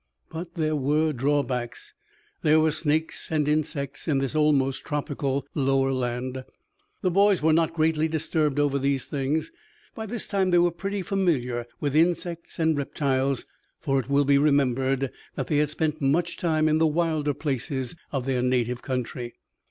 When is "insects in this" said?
3.47-4.33